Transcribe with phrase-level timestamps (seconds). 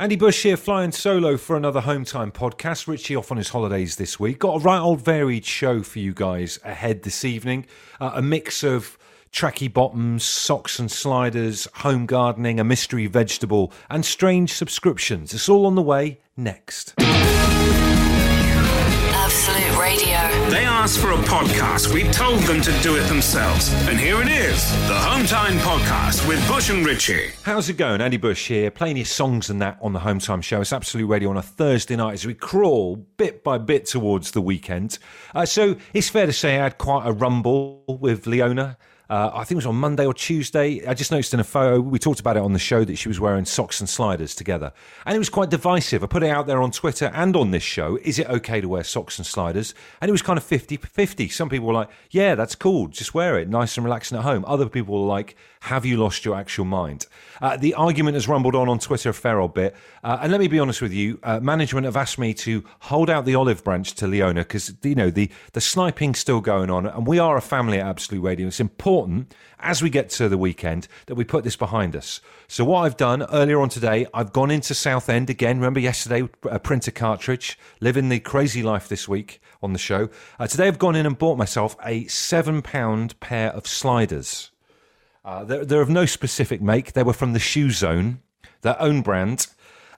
[0.00, 2.86] Andy Bush here, flying solo for another Home Time podcast.
[2.86, 4.38] Richie off on his holidays this week.
[4.38, 7.66] Got a right old varied show for you guys ahead this evening.
[8.00, 8.96] Uh, a mix of
[9.32, 15.34] tracky bottoms, socks and sliders, home gardening, a mystery vegetable, and strange subscriptions.
[15.34, 16.94] It's all on the way next.
[19.16, 20.27] Absolute Radio.
[20.50, 21.92] They asked for a podcast.
[21.92, 23.70] We told them to do it themselves.
[23.86, 27.32] And here it is the Home Time Podcast with Bush and Richie.
[27.42, 28.00] How's it going?
[28.00, 30.62] Andy Bush here, playing your songs and that on the Home Time Show.
[30.62, 34.40] It's Absolute Radio on a Thursday night as we crawl bit by bit towards the
[34.40, 34.98] weekend.
[35.34, 38.78] Uh, so it's fair to say I had quite a rumble with Leona.
[39.10, 40.86] Uh, I think it was on Monday or Tuesday.
[40.86, 43.08] I just noticed in a photo, we talked about it on the show, that she
[43.08, 44.72] was wearing socks and sliders together.
[45.06, 46.04] And it was quite divisive.
[46.04, 47.98] I put it out there on Twitter and on this show.
[48.02, 49.74] Is it okay to wear socks and sliders?
[50.02, 51.28] And it was kind of 50 50.
[51.28, 52.88] Some people were like, yeah, that's cool.
[52.88, 53.48] Just wear it.
[53.48, 54.44] Nice and relaxing at home.
[54.46, 57.06] Other people were like, have you lost your actual mind?
[57.40, 59.74] Uh, the argument has rumbled on on Twitter a fair old bit.
[60.02, 63.10] Uh, and let me be honest with you, uh, management have asked me to hold
[63.10, 66.86] out the olive branch to Leona because, you know, the, the sniping's still going on.
[66.86, 68.48] And we are a family at Absolute Radio.
[68.48, 72.20] It's important as we get to the weekend that we put this behind us.
[72.46, 75.58] So, what I've done earlier on today, I've gone into Southend again.
[75.58, 80.08] Remember yesterday, a printer cartridge, living the crazy life this week on the show.
[80.38, 84.50] Uh, today, I've gone in and bought myself a £7 pair of sliders.
[85.24, 86.92] Uh, they're, they're, of no specific make.
[86.92, 88.20] They were from the Shoe Zone,
[88.62, 89.46] their own brand.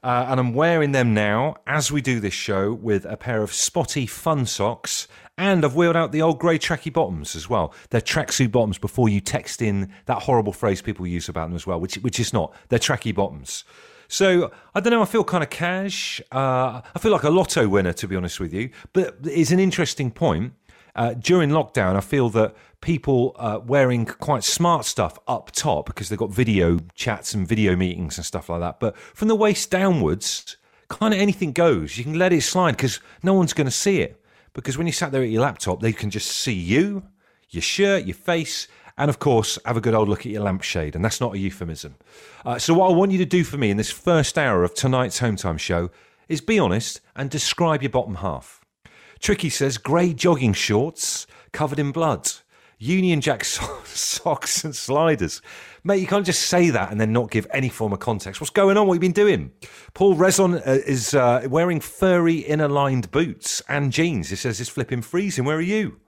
[0.02, 3.52] Uh, and I'm wearing them now as we do this show with a pair of
[3.52, 5.06] spotty fun socks.
[5.36, 7.74] And I've wheeled out the old grey tracky bottoms as well.
[7.90, 11.66] They're tracksuit bottoms before you text in that horrible phrase people use about them as
[11.66, 12.54] well, which, which is not.
[12.68, 13.64] They're tracky bottoms.
[14.10, 15.02] So I don't know.
[15.02, 16.20] I feel kind of cash.
[16.32, 18.70] Uh, I feel like a lotto winner, to be honest with you.
[18.92, 20.52] But it's an interesting point.
[20.94, 26.08] Uh, during lockdown, I feel that people uh, wearing quite smart stuff up top because
[26.08, 28.80] they've got video chats and video meetings and stuff like that.
[28.80, 30.56] But from the waist downwards,
[30.88, 31.96] kind of anything goes.
[31.96, 34.22] You can let it slide because no one's going to see it.
[34.52, 37.04] Because when you sat there at your laptop, they can just see you,
[37.50, 38.66] your shirt, your face,
[38.98, 40.96] and of course, have a good old look at your lampshade.
[40.96, 41.94] And that's not a euphemism.
[42.44, 44.74] Uh, so, what I want you to do for me in this first hour of
[44.74, 45.90] tonight's Home Time show
[46.28, 48.59] is be honest and describe your bottom half.
[49.20, 52.30] Tricky says grey jogging shorts covered in blood.
[52.78, 55.42] Union Jack so- socks and sliders.
[55.84, 58.40] Mate, you can't just say that and then not give any form of context.
[58.40, 58.86] What's going on?
[58.86, 59.52] What have you been doing?
[59.94, 64.30] Paul Rezon uh, is uh, wearing furry inner lined boots and jeans.
[64.30, 65.44] He says it's flipping freezing.
[65.44, 66.00] Where are you?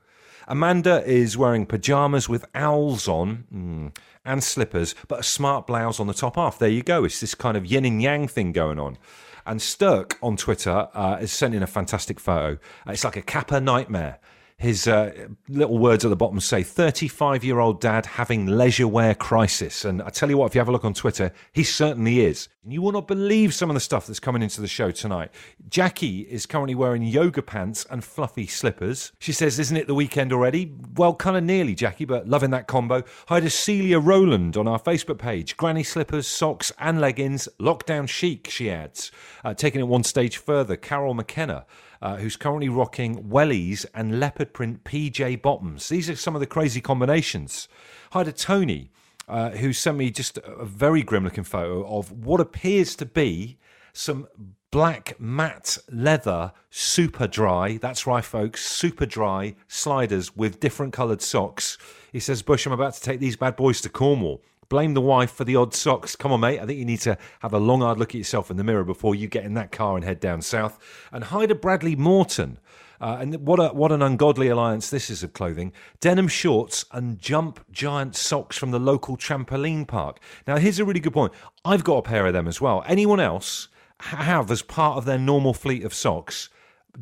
[0.48, 6.06] Amanda is wearing pajamas with owls on mm, and slippers, but a smart blouse on
[6.06, 6.58] the top half.
[6.58, 7.04] There you go.
[7.04, 8.98] It's this kind of yin and yang thing going on.
[9.46, 12.58] And Sturk on Twitter uh, has sent in a fantastic photo.
[12.86, 14.18] Uh, it's like a Kappa nightmare.
[14.56, 19.14] His uh, little words at the bottom say 35 year old dad having leisure wear
[19.14, 19.84] crisis.
[19.84, 22.48] And I tell you what, if you have a look on Twitter, he certainly is.
[22.62, 25.32] And you will not believe some of the stuff that's coming into the show tonight.
[25.68, 29.10] Jackie is currently wearing yoga pants and fluffy slippers.
[29.18, 30.72] She says, Isn't it the weekend already?
[30.94, 33.02] Well, kind of nearly, Jackie, but loving that combo.
[33.26, 35.56] Hi to Celia Rowland on our Facebook page.
[35.56, 37.48] Granny slippers, socks, and leggings.
[37.58, 39.10] Lockdown chic, she adds.
[39.44, 41.66] Uh, taking it one stage further, Carol McKenna
[42.02, 45.88] uh, who's currently rocking wellies and leopard print PJ bottoms.
[45.88, 47.68] These are some of the crazy combinations.
[48.10, 48.90] Hi to Tony,
[49.28, 53.58] uh, who sent me just a very grim looking photo of what appears to be
[53.92, 54.26] some
[54.72, 61.76] black matte leather Superdry that's right folks Superdry sliders with different coloured socks
[62.10, 65.30] he says bush i'm about to take these bad boys to cornwall Blame the wife
[65.30, 66.16] for the odd socks.
[66.16, 66.58] Come on, mate.
[66.58, 68.84] I think you need to have a long, hard look at yourself in the mirror
[68.84, 70.78] before you get in that car and head down south.
[71.12, 72.58] And to Bradley Morton.
[72.98, 75.74] Uh, and what a, what an ungodly alliance this is of clothing.
[76.00, 80.20] Denim shorts and jump giant socks from the local trampoline park.
[80.46, 81.34] Now, here's a really good point.
[81.66, 82.82] I've got a pair of them as well.
[82.86, 83.68] Anyone else
[84.00, 86.48] have, as part of their normal fleet of socks,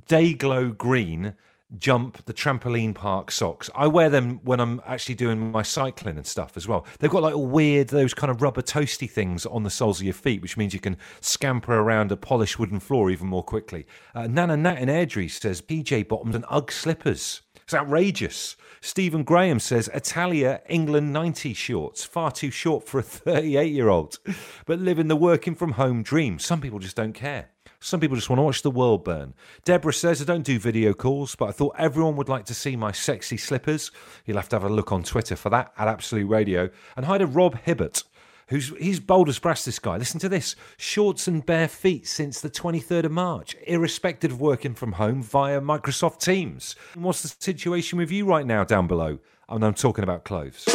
[0.08, 1.36] day glow green
[1.78, 3.70] jump the trampoline park socks.
[3.74, 6.86] I wear them when I'm actually doing my cycling and stuff as well.
[6.98, 10.14] They've got like weird those kind of rubber toasty things on the soles of your
[10.14, 13.86] feet, which means you can scamper around a polished wooden floor even more quickly.
[14.14, 17.42] Uh, Nana Nat in Airdrie says PJ bottoms and UGG slippers.
[17.56, 18.56] It's outrageous.
[18.80, 24.18] Stephen Graham says Italia England 90 shorts, far too short for a 38 year old,
[24.66, 26.38] but living the working from home dream.
[26.38, 27.50] Some people just don't care.
[27.82, 29.32] Some people just want to watch the world burn.
[29.64, 32.76] Deborah says, I don't do video calls, but I thought everyone would like to see
[32.76, 33.90] my sexy slippers.
[34.26, 36.68] You'll have to have a look on Twitter for that at Absolute Radio.
[36.94, 38.02] And hi to Rob Hibbert.
[38.48, 39.96] Who's he's bold as brass, this guy.
[39.96, 40.56] Listen to this.
[40.76, 45.60] Shorts and bare feet since the 23rd of March, irrespective of working from home via
[45.60, 46.76] Microsoft Teams.
[46.94, 49.20] And what's the situation with you right now down below?
[49.48, 50.66] Oh, and I'm talking about clothes.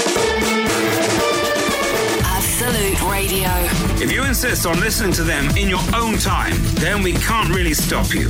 [2.24, 3.50] Absolute Radio.
[4.03, 7.74] If you insist on listening to them in your own time, then we can't really
[7.74, 8.27] stop you.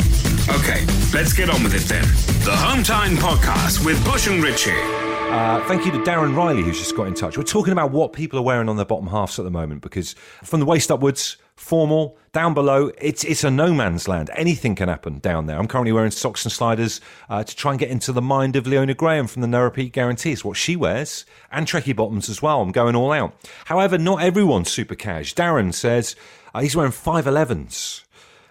[0.50, 2.04] Okay, let's get on with it then.
[2.46, 4.72] The Home Time Podcast with Bush and Richie.
[4.72, 7.38] Uh, thank you to Darren Riley, who's just got in touch.
[7.38, 10.14] We're talking about what people are wearing on their bottom halves at the moment because
[10.44, 14.30] from the waist upwards, formal, down below, it's it's a no man's land.
[14.36, 15.58] Anything can happen down there.
[15.58, 18.68] I'm currently wearing socks and sliders uh, to try and get into the mind of
[18.68, 20.34] Leona Graham from the No Repeat Guarantee.
[20.34, 22.62] It's what she wears, and tracky bottoms as well.
[22.62, 23.34] I'm going all out.
[23.66, 25.34] However, not everyone's super cash.
[25.34, 26.16] Darren says
[26.54, 28.04] uh, he's wearing 511s.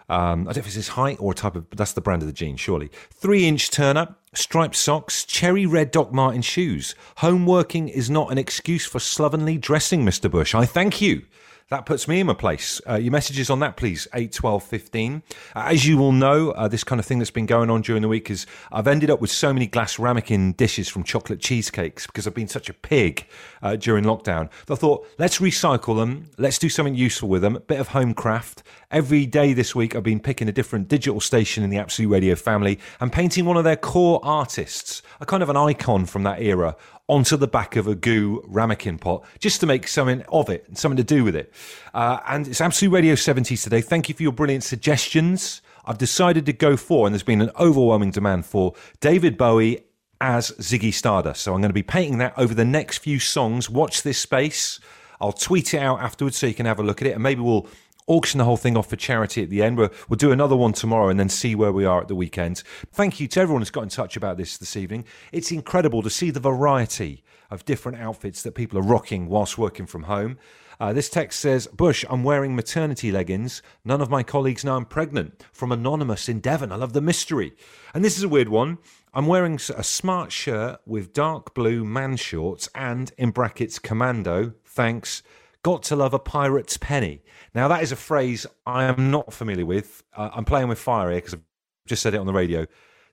[0.08, 2.26] Um, I don't know if it's his height or type of, that's the brand of
[2.26, 2.90] the jeans, surely.
[3.10, 6.94] Three inch turn up, striped socks, cherry red Doc Martin shoes.
[7.18, 10.30] Home working is not an excuse for slovenly dressing, Mr.
[10.30, 10.54] Bush.
[10.54, 11.24] I thank you.
[11.70, 12.78] That puts me in my place.
[12.86, 14.06] Uh, your messages on that, please.
[14.12, 15.22] 8, 12, 15.
[15.56, 18.02] Uh, as you will know, uh, this kind of thing that's been going on during
[18.02, 22.06] the week is I've ended up with so many glass ramekin dishes from chocolate cheesecakes
[22.06, 23.26] because I've been such a pig
[23.62, 24.50] uh, during lockdown.
[24.68, 26.30] I thought, let's recycle them.
[26.36, 27.56] Let's do something useful with them.
[27.56, 28.62] A bit of home craft.
[28.90, 32.34] Every day this week, I've been picking a different digital station in the Absolute Radio
[32.34, 36.42] family and painting one of their core artists, a kind of an icon from that
[36.42, 36.76] era,
[37.08, 40.96] onto the back of a Gü ramekin pot just to make something of it, something
[40.96, 41.52] to do with it.
[41.92, 43.80] Uh, and it's Absolute Radio 70s today.
[43.80, 45.60] Thank you for your brilliant suggestions.
[45.84, 49.84] I've decided to go for, and there's been an overwhelming demand for David Bowie
[50.20, 51.42] as Ziggy Stardust.
[51.42, 53.68] So I'm going to be painting that over the next few songs.
[53.68, 54.80] Watch this space.
[55.20, 57.42] I'll tweet it out afterwards so you can have a look at it, and maybe
[57.42, 57.66] we'll
[58.06, 59.78] auction the whole thing off for charity at the end.
[59.78, 62.62] We'll, we'll do another one tomorrow and then see where we are at the weekend.
[62.92, 65.04] Thank you to everyone who's got in touch about this this evening.
[65.32, 69.86] It's incredible to see the variety of different outfits that people are rocking whilst working
[69.86, 70.38] from home.
[70.80, 73.62] Uh, this text says, Bush, I'm wearing maternity leggings.
[73.84, 75.44] None of my colleagues know I'm pregnant.
[75.52, 76.72] From Anonymous in Devon.
[76.72, 77.52] I love the mystery.
[77.94, 78.78] And this is a weird one.
[79.12, 84.54] I'm wearing a smart shirt with dark blue man shorts and, in brackets, commando.
[84.66, 85.22] Thanks.
[85.64, 87.22] Got to love a pirate's penny.
[87.54, 90.04] Now, that is a phrase I am not familiar with.
[90.14, 91.40] Uh, I'm playing with fire here because I've
[91.86, 92.66] just said it on the radio.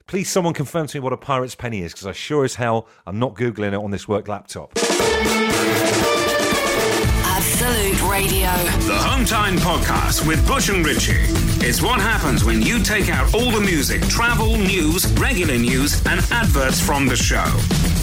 [0.05, 2.89] Please, someone confirm to me what a pirate's penny is because I sure as hell
[3.07, 4.73] I'm not Googling it on this work laptop.
[7.23, 8.49] Absolute Radio.
[8.85, 11.23] The Home Time Podcast with Bush and Richie.
[11.65, 16.19] It's what happens when you take out all the music, travel, news, regular news, and
[16.31, 17.45] adverts from the show.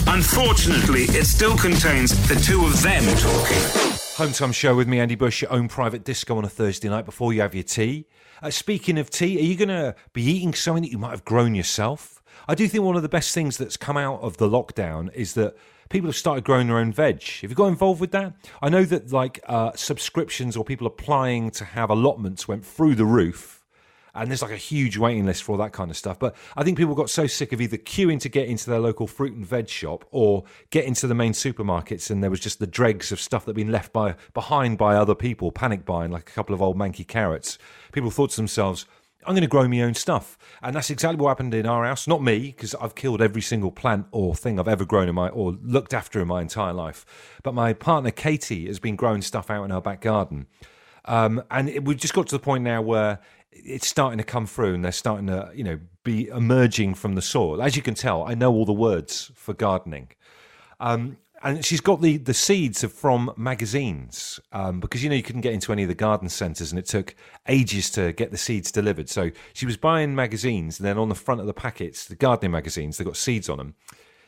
[0.07, 3.98] Unfortunately, it still contains the two of them talking.
[4.19, 7.05] Home Time Show with me, Andy Bush, your own private disco on a Thursday night
[7.05, 8.05] before you have your tea.
[8.43, 11.23] Uh, speaking of tea, are you going to be eating something that you might have
[11.23, 12.21] grown yourself?
[12.45, 15.35] I do think one of the best things that's come out of the lockdown is
[15.35, 15.55] that
[15.89, 17.23] people have started growing their own veg.
[17.23, 18.33] Have you got involved with that?
[18.61, 23.05] I know that like uh, subscriptions or people applying to have allotments went through the
[23.05, 23.58] roof.
[24.15, 26.19] And there's like a huge waiting list for all that kind of stuff.
[26.19, 29.07] But I think people got so sick of either queuing to get into their local
[29.07, 32.67] fruit and veg shop or get into the main supermarkets, and there was just the
[32.67, 36.29] dregs of stuff that had been left by behind by other people, panic buying, like
[36.29, 37.57] a couple of old manky carrots.
[37.91, 38.85] People thought to themselves,
[39.25, 40.37] I'm going to grow my own stuff.
[40.61, 42.07] And that's exactly what happened in our house.
[42.07, 45.27] Not me, because I've killed every single plant or thing I've ever grown in my
[45.29, 47.05] or looked after in my entire life.
[47.43, 50.47] But my partner Katie has been growing stuff out in our back garden.
[51.05, 53.19] Um, and it, we've just got to the point now where
[53.51, 57.21] it's starting to come through and they're starting to, you know, be emerging from the
[57.21, 57.61] soil.
[57.61, 60.09] As you can tell, I know all the words for gardening.
[60.79, 65.41] Um, and she's got the, the seeds from magazines um, because you know you couldn't
[65.41, 67.15] get into any of the garden centres and it took
[67.47, 69.09] ages to get the seeds delivered.
[69.09, 72.51] So she was buying magazines and then on the front of the packets, the gardening
[72.51, 73.75] magazines, they've got seeds on them.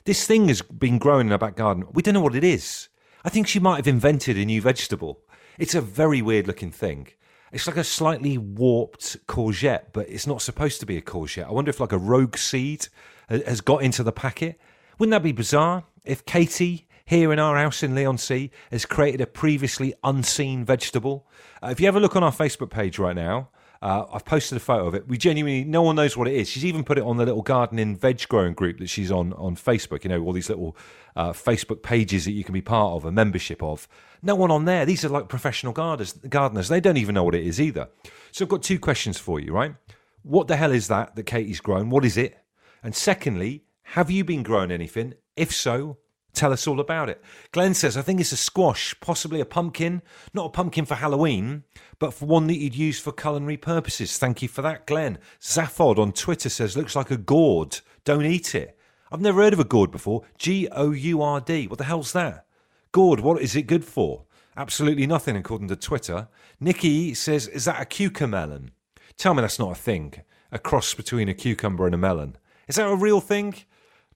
[0.05, 1.85] This thing has been growing in our back garden.
[1.91, 2.87] We don't know what it is.
[3.23, 5.19] I think she might have invented a new vegetable.
[5.59, 7.07] It's a very weird looking thing.
[7.51, 11.47] It's like a slightly warped courgette, but it's not supposed to be a courgette.
[11.47, 12.87] I wonder if like a rogue seed
[13.29, 14.59] has got into the packet.
[14.97, 19.25] Wouldn't that be bizarre if Katie here in our house in Leigh-on-Sea has created a
[19.25, 21.27] previously unseen vegetable?
[21.61, 23.49] Uh, if you a look on our Facebook page right now,
[23.81, 25.07] uh, I've posted a photo of it.
[25.07, 26.47] We genuinely, no one knows what it is.
[26.47, 29.55] She's even put it on the little gardening veg growing group that she's on on
[29.55, 30.03] Facebook.
[30.03, 30.77] You know, all these little
[31.15, 33.87] uh, Facebook pages that you can be part of, a membership of.
[34.21, 34.85] No one on there.
[34.85, 36.13] These are like professional gardeners.
[36.13, 36.67] Gardeners.
[36.67, 37.89] They don't even know what it is either.
[38.31, 39.51] So I've got two questions for you.
[39.51, 39.75] Right?
[40.21, 41.89] What the hell is that that Katie's grown?
[41.89, 42.37] What is it?
[42.83, 45.15] And secondly, have you been growing anything?
[45.35, 45.97] If so,
[46.33, 47.21] Tell us all about it.
[47.51, 50.01] Glenn says, I think it's a squash, possibly a pumpkin.
[50.33, 51.63] Not a pumpkin for Halloween,
[51.99, 54.17] but for one that you'd use for culinary purposes.
[54.17, 55.19] Thank you for that, Glenn.
[55.41, 57.79] Zaphod on Twitter says, looks like a gourd.
[58.05, 58.77] Don't eat it.
[59.11, 60.23] I've never heard of a gourd before.
[60.37, 61.67] G O U R D.
[61.67, 62.45] What the hell's that?
[62.93, 64.23] Gourd, what is it good for?
[64.55, 66.29] Absolutely nothing, according to Twitter.
[66.59, 68.71] Nikki says, Is that a cucumber melon?
[69.17, 70.13] Tell me that's not a thing.
[70.51, 72.37] A cross between a cucumber and a melon.
[72.67, 73.55] Is that a real thing?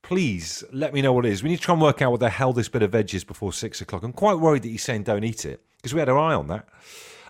[0.05, 1.41] Please let me know what it is.
[1.41, 3.23] We need to try and work out what the hell this bit of veg is
[3.23, 4.03] before six o'clock.
[4.03, 6.45] I'm quite worried that he's saying don't eat it because we had our eye on
[6.47, 6.67] that.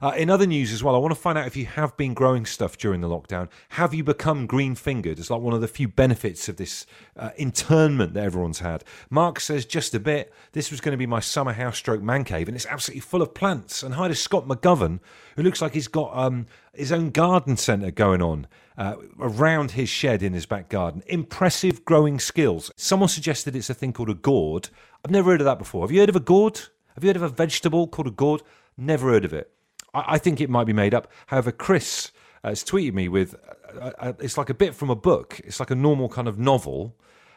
[0.01, 2.13] Uh, in other news as well, I want to find out if you have been
[2.13, 3.47] growing stuff during the lockdown.
[3.69, 5.19] Have you become green fingered?
[5.19, 8.83] It's like one of the few benefits of this uh, internment that everyone's had.
[9.09, 10.33] Mark says just a bit.
[10.51, 13.21] This was going to be my summer house stroke man cave, and it's absolutely full
[13.21, 13.83] of plants.
[13.83, 14.99] And hi to Scott McGovern,
[15.37, 18.47] who looks like he's got um, his own garden centre going on.
[18.77, 21.01] Uh, around his shed in his back garden.
[21.07, 22.71] Impressive growing skills.
[22.75, 24.67] Someone suggested it's a thing called a gourd.
[25.05, 25.83] I've never heard of that before.
[25.83, 26.59] Have you heard of a gourd?
[26.93, 28.41] Have you heard of a vegetable called a gourd?
[28.77, 29.49] Never heard of it.
[29.93, 31.09] I, I think it might be made up.
[31.27, 32.11] However, Chris
[32.43, 33.35] has tweeted me with
[33.79, 35.39] uh, uh, it's like a bit from a book.
[35.43, 36.95] It's like a normal kind of novel,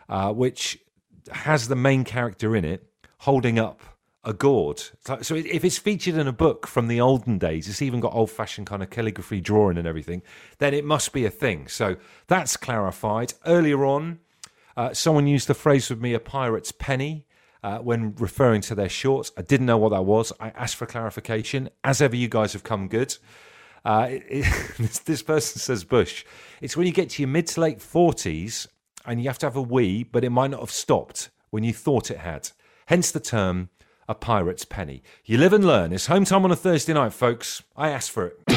[0.09, 0.78] uh, which
[1.30, 2.85] has the main character in it
[3.18, 3.80] holding up
[4.28, 4.82] a gourd.
[5.23, 8.30] So, if it's featured in a book from the olden days, it's even got old
[8.30, 10.23] fashioned kind of calligraphy drawing and everything,
[10.58, 11.66] then it must be a thing.
[11.66, 13.32] So that's clarified.
[13.47, 14.18] Earlier on,
[14.76, 17.25] uh, someone used the phrase with me, a pirate's penny.
[17.61, 20.32] Uh, when referring to their shorts, I didn't know what that was.
[20.38, 21.70] I asked for clarification.
[21.82, 23.16] As ever, you guys have come good.
[23.85, 24.23] Uh, it,
[24.78, 26.25] it, this person says, Bush,
[26.61, 28.68] it's when you get to your mid to late 40s
[29.06, 31.73] and you have to have a wee, but it might not have stopped when you
[31.73, 32.50] thought it had.
[32.87, 33.70] Hence the term
[34.09, 35.03] a pirate's penny.
[35.25, 35.93] You live and learn.
[35.93, 37.62] It's home time on a Thursday night, folks.
[37.77, 38.41] I asked for it.
[38.47, 38.55] The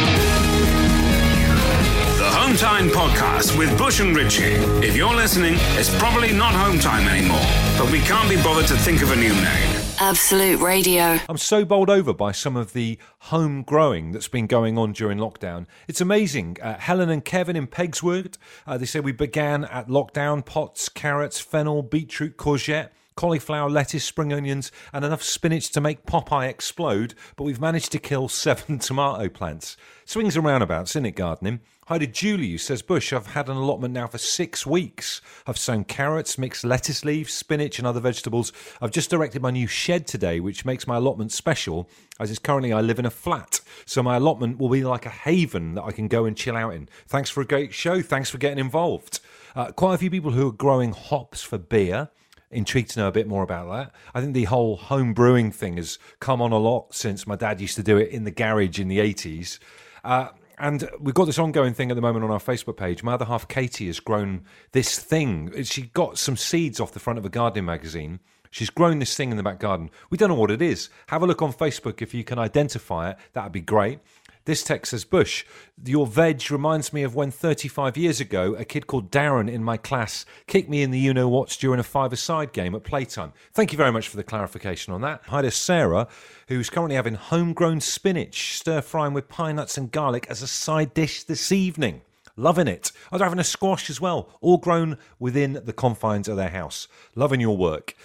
[2.30, 4.54] Home Time Podcast with Bush and Richie.
[4.86, 7.44] If you're listening, it's probably not Home Time anymore,
[7.78, 9.82] but we can't be bothered to think of a new name.
[10.00, 11.20] Absolute Radio.
[11.28, 15.18] I'm so bowled over by some of the home growing that's been going on during
[15.18, 15.68] lockdown.
[15.88, 16.58] It's amazing.
[16.62, 21.40] Uh, Helen and Kevin in Pegswood, uh, they say we began at lockdown pots, carrots,
[21.40, 27.44] fennel, beetroot, courgette cauliflower, lettuce, spring onions, and enough spinach to make Popeye explode, but
[27.44, 29.78] we've managed to kill seven tomato plants.
[30.06, 31.60] Swings and roundabouts, isn't it, gardening?
[31.88, 35.20] Hi to Julie, who says, Bush, I've had an allotment now for six weeks.
[35.46, 38.54] I've sown carrots, mixed lettuce leaves, spinach, and other vegetables.
[38.80, 41.90] I've just erected my new shed today, which makes my allotment special,
[42.20, 43.60] as it's currently I live in a flat.
[43.86, 46.74] So my allotment will be like a haven that I can go and chill out
[46.76, 46.88] in.
[47.08, 48.02] Thanks for a great show.
[48.02, 49.20] Thanks for getting involved.
[49.54, 52.10] Uh, quite a few people who are growing hops for beer
[52.52, 53.94] intrigued to know a bit more about that.
[54.14, 57.62] I think the whole home brewing thing has come on a lot since my dad
[57.62, 59.60] used to do it in the garage in the 80s.
[60.04, 63.02] Uh, and we've got this ongoing thing at the moment on our Facebook page.
[63.02, 65.64] My other half, Katie, has grown this thing.
[65.64, 68.20] She got some seeds off the front of a gardening magazine.
[68.52, 69.90] She's grown this thing in the back garden.
[70.10, 70.90] We don't know what it is.
[71.08, 73.18] Have a look on Facebook if you can identify it.
[73.34, 74.00] That'd be great.
[74.46, 75.46] This text says, Bush,
[75.86, 79.78] your veg reminds me of when 35 years ago a kid called Darren in my
[79.78, 82.84] class kicked me in the you know what's during a five a side game at
[82.84, 83.34] playtime.
[83.54, 85.22] Thank you very much for the clarification on that.
[85.28, 86.08] Hi to Sarah,
[86.48, 90.96] who's currently having homegrown spinach stir frying with pine nuts and garlic as a side
[90.96, 92.02] dish this evening.
[92.36, 92.92] Loving it.
[93.12, 96.88] Oh, they're having a squash as well, all grown within the confines of their house.
[97.14, 97.96] Loving your work.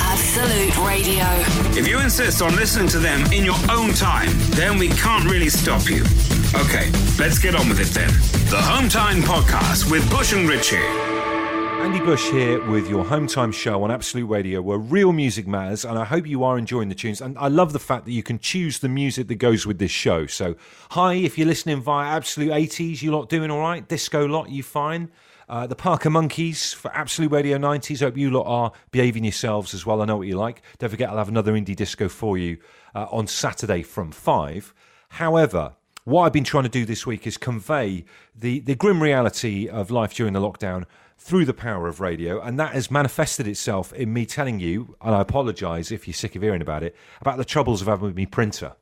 [0.00, 1.24] Absolute Radio.
[1.78, 5.48] If you insist on listening to them in your own time, then we can't really
[5.48, 6.02] stop you.
[6.54, 8.10] Okay, let's get on with it then.
[8.50, 10.76] The Home Time Podcast with Bush and Richie.
[11.82, 15.84] Andy Bush here with your home time show on Absolute Radio where real music matters
[15.84, 18.22] and I hope you are enjoying the tunes and I love the fact that you
[18.22, 20.26] can choose the music that goes with this show.
[20.26, 20.54] So
[20.90, 23.86] hi if you're listening via Absolute 80s, you lot doing all right?
[23.88, 25.10] Disco lot, you fine?
[25.52, 28.00] Uh, the Parker Monkeys for Absolute Radio 90s.
[28.00, 30.00] Hope you lot are behaving yourselves as well.
[30.00, 30.62] I know what you like.
[30.78, 32.56] Don't forget, I'll have another indie disco for you
[32.94, 34.72] uh, on Saturday from 5.
[35.10, 39.68] However, what I've been trying to do this week is convey the, the grim reality
[39.68, 40.86] of life during the lockdown
[41.18, 45.14] through the power of radio, and that has manifested itself in me telling you, and
[45.14, 48.24] I apologise if you're sick of hearing about it, about the troubles of having me
[48.24, 48.72] printer.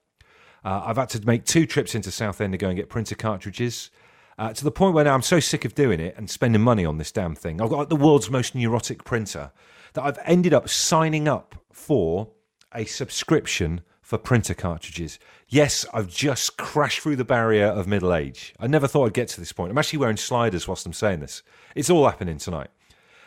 [0.65, 3.91] Uh, I've had to make two trips into Southend to go and get printer cartridges
[4.41, 6.87] uh, to the point where now I'm so sick of doing it and spending money
[6.87, 7.61] on this damn thing.
[7.61, 9.53] I've got the world's most neurotic printer
[9.93, 12.31] that I've ended up signing up for
[12.75, 15.19] a subscription for printer cartridges.
[15.47, 18.55] Yes, I've just crashed through the barrier of middle age.
[18.59, 19.73] I never thought I'd get to this point.
[19.73, 21.43] I'm actually wearing sliders whilst I'm saying this.
[21.75, 22.71] It's all happening tonight.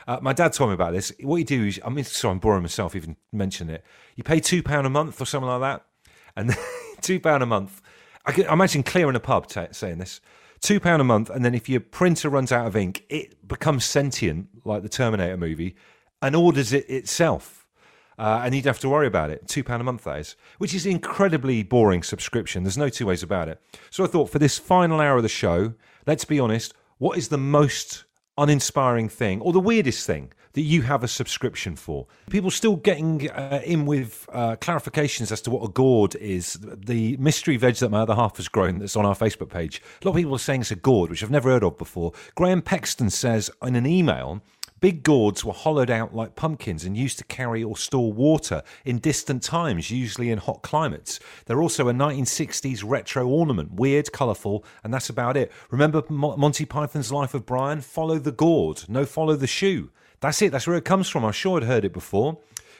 [0.08, 1.14] Uh, my dad told me about this.
[1.22, 3.86] What you do is, I mean, sorry, I'm boring myself even mentioning it.
[4.16, 5.86] You pay £2 a month or something like that.
[6.36, 6.50] And
[7.02, 7.84] £2 a month.
[8.26, 10.20] I can imagine clearing a pub t- saying this
[10.64, 13.86] two pound a month, and then if your printer runs out of ink, it becomes
[13.86, 15.76] sentient, like the Terminator movie,
[16.22, 17.68] and orders it itself.
[18.18, 19.48] Uh, and you don't have to worry about it.
[19.48, 22.64] Two pound a month, that is, which is incredibly boring subscription.
[22.64, 23.60] There's no two ways about it.
[23.90, 25.74] So I thought for this final hour of the show,
[26.08, 26.74] let's be honest.
[26.98, 28.06] What is the most
[28.38, 32.08] uninspiring thing, or the weirdest thing that you have a subscription for.
[32.30, 36.60] People still getting uh, in with uh, clarifications as to what a gourd is.
[36.62, 39.82] The mystery veg that my other half has grown that's on our Facebook page.
[40.02, 42.14] A lot of people are saying it's a gourd, which I've never heard of before.
[42.36, 44.42] Graham Pexton says in an email
[44.84, 49.00] Big gourds were hollowed out like pumpkins and used to carry or store water in
[49.00, 51.22] distant times, usually in hot climates.
[51.46, 55.54] They're also a 1960s retro ornament, weird, colourful, and that's about it.
[55.72, 57.80] Remember Monty Python's Life of Brian?
[57.80, 59.90] Follow the gourd, no follow the shoe.
[60.24, 61.26] That's it, that's where it comes from.
[61.26, 62.40] I'm sure I'd heard it before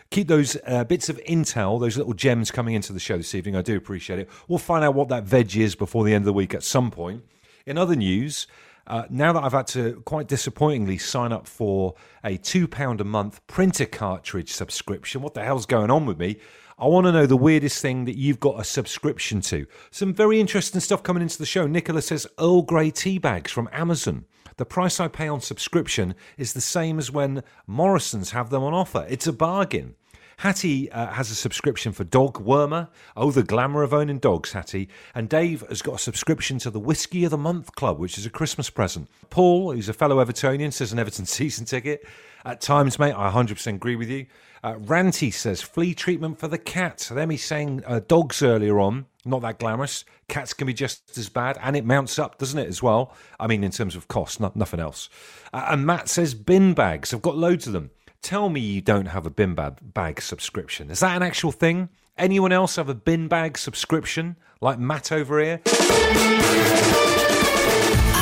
[0.10, 3.56] keep those uh, bits of intel, those little gems coming into the show this evening.
[3.56, 4.30] I do appreciate it.
[4.48, 6.92] We'll find out what that veg is before the end of the week at some
[6.92, 7.24] point.
[7.66, 8.48] In other news,
[8.86, 13.46] uh, now that I've had to quite disappointingly sign up for a £2 a month
[13.48, 16.38] printer cartridge subscription, what the hell's going on with me?
[16.78, 19.66] I want to know the weirdest thing that you've got a subscription to.
[19.90, 21.66] Some very interesting stuff coming into the show.
[21.66, 24.26] Nicola says Earl Grey tea bags from Amazon.
[24.58, 28.74] The price I pay on subscription is the same as when Morrison's have them on
[28.74, 29.06] offer.
[29.10, 29.96] It's a bargain.
[30.38, 32.90] Hattie uh, has a subscription for Dog Wormer.
[33.16, 34.90] Oh, the glamour of owning dogs, Hattie.
[35.14, 38.26] And Dave has got a subscription to the Whiskey of the Month Club, which is
[38.26, 39.10] a Christmas present.
[39.30, 42.06] Paul, who's a fellow Evertonian, says an Everton season ticket.
[42.46, 44.26] At times, mate, I 100% agree with you.
[44.64, 47.00] Uh, Ranty says flea treatment for the cat.
[47.00, 50.06] So them he's saying uh, dogs earlier on, not that glamorous.
[50.28, 53.14] Cats can be just as bad, and it mounts up, doesn't it, as well?
[53.40, 55.10] I mean, in terms of cost, not, nothing else.
[55.54, 57.14] Uh, and Matt says bin bags.
[57.14, 57.92] I've got loads of them.
[58.22, 60.90] Tell me you don't have a bin bag subscription.
[60.90, 61.90] Is that an actual thing?
[62.18, 65.62] Anyone else have a bin bag subscription like Matt over here?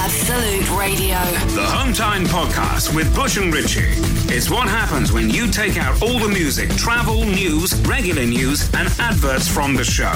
[0.04, 1.20] Absolute Radio.
[1.54, 3.94] The Home Time Podcast with Bush and Richie.
[4.34, 8.88] It's what happens when you take out all the music, travel, news, regular news, and
[8.98, 10.12] adverts from the show.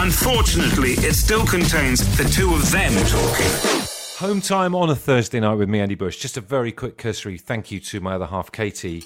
[0.00, 3.86] Unfortunately, it still contains the two of them talking.
[4.26, 6.16] Home time on a Thursday night with me, Andy Bush.
[6.16, 9.04] Just a very quick cursory thank you to my other half, Katie,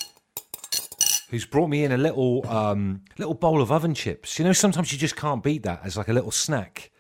[1.31, 4.39] who's brought me in a little um, little bowl of oven chips.
[4.39, 6.93] You know, sometimes you just can't beat that as like a little snack.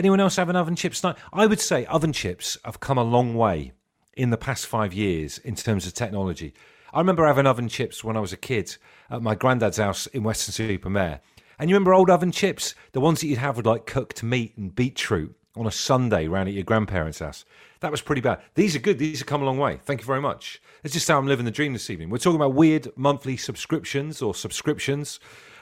[0.00, 1.18] Anyone else have an oven chips night?
[1.30, 3.72] I would say oven chips have come a long way
[4.14, 6.54] in the past five years in terms of technology.
[6.94, 8.78] I remember having oven chips when I was a kid
[9.10, 11.20] at my granddad's house in Weston-super-Mare.
[11.58, 14.56] And you remember old oven chips, the ones that you'd have with like cooked meat
[14.56, 17.44] and beetroot on a Sunday round at your grandparents' house.
[17.80, 18.40] That was pretty bad.
[18.54, 18.98] These are good.
[18.98, 19.80] These have come a long way.
[19.84, 20.62] Thank you very much.
[20.82, 22.08] It's just how I'm living the dream this evening.
[22.08, 25.20] We're talking about weird monthly subscriptions or subscriptions.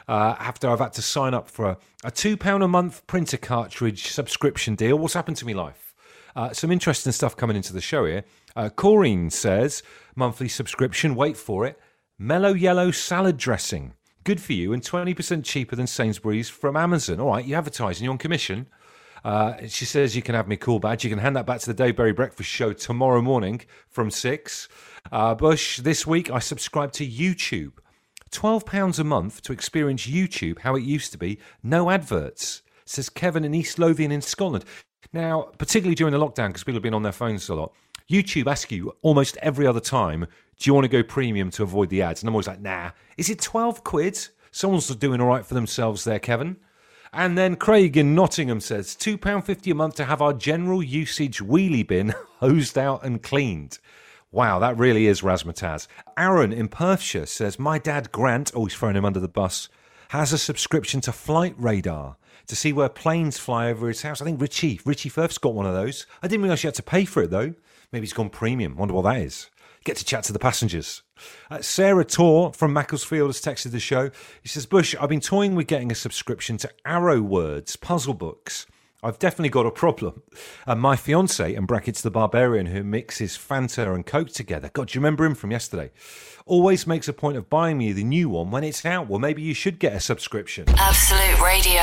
[0.08, 4.10] Uh, after I've had to sign up for a, a £2 a month printer cartridge
[4.10, 4.98] subscription deal.
[4.98, 5.94] What's happened to me life?
[6.34, 8.24] Uh, some interesting stuff coming into the show here.
[8.56, 9.82] Uh, Corrine says,
[10.16, 11.78] monthly subscription, wait for it.
[12.18, 13.92] Mellow yellow salad dressing.
[14.24, 17.20] Good for you and 20% cheaper than Sainsbury's from Amazon.
[17.20, 18.66] All right, you're advertising, you're on commission.
[19.24, 21.04] Uh, she says you can have me cool badge.
[21.04, 24.68] You can hand that back to the Dave Berry Breakfast Show tomorrow morning from six.
[25.10, 27.72] Uh, Bush, this week I subscribe to YouTube.
[28.30, 33.44] £12 a month to experience YouTube how it used to be, no adverts, says Kevin
[33.44, 34.64] in East Lothian in Scotland.
[35.12, 37.72] Now, particularly during the lockdown, because people have been on their phones a lot,
[38.10, 40.26] YouTube asks you almost every other time,
[40.58, 42.22] do you want to go premium to avoid the ads?
[42.22, 42.90] And I'm always like, nah.
[43.16, 44.18] Is it 12 quid?
[44.50, 46.56] Someone's doing all right for themselves there, Kevin.
[47.12, 51.86] And then Craig in Nottingham says £2.50 a month to have our general usage wheelie
[51.86, 53.78] bin hosed out and cleaned.
[54.30, 55.88] Wow, that really is razzmatazz.
[56.18, 59.70] Aaron in Perthshire says, My dad Grant, always throwing him under the bus,
[60.10, 64.20] has a subscription to Flight Radar to see where planes fly over his house.
[64.20, 66.06] I think Richie, Richie Firth's got one of those.
[66.22, 67.54] I didn't realise you had to pay for it though.
[67.90, 68.76] Maybe he's gone premium.
[68.76, 69.48] Wonder what that is.
[69.84, 71.02] Get to chat to the passengers.
[71.50, 74.10] Uh, Sarah Tor from Macclesfield has texted the show.
[74.42, 78.66] He says, Bush, I've been toying with getting a subscription to Arrow Words puzzle books.
[79.00, 80.22] I've definitely got a problem.
[80.66, 84.96] And my fiance, and brackets the barbarian who mixes Fanta and Coke together, God, do
[84.96, 85.92] you remember him from yesterday?
[86.48, 89.06] Always makes a point of buying me the new one when it's out.
[89.06, 90.64] Well, maybe you should get a subscription.
[90.78, 91.82] Absolute Radio.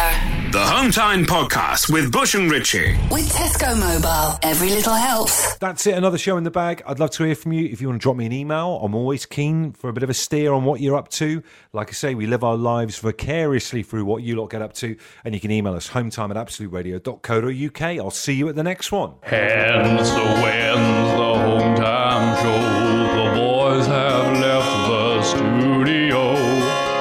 [0.52, 2.98] The Home Time Podcast with Bush and Richie.
[3.12, 5.56] With Tesco Mobile, every little helps.
[5.58, 6.82] That's it, another show in the bag.
[6.88, 7.66] I'd love to hear from you.
[7.68, 10.10] If you want to drop me an email, I'm always keen for a bit of
[10.10, 11.44] a steer on what you're up to.
[11.72, 14.98] Like I say, we live our lives vicariously through what you lot get up to.
[15.24, 17.82] And you can email us hometime at absoluteradio.co.uk.
[18.00, 19.14] I'll see you at the next one.
[19.22, 23.16] Hence the wins the home time show.
[23.16, 26.34] The boys have left the studio,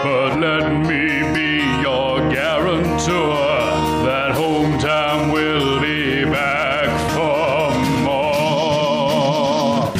[0.02, 3.36] but let me be your guarantor
[4.04, 7.70] that home time will be back for
[8.02, 9.92] more.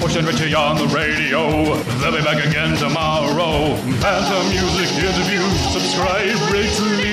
[0.00, 3.76] Bush and Richie on the radio, they'll be back again tomorrow.
[4.00, 7.11] Phantom music interview, subscribe, rate, leave.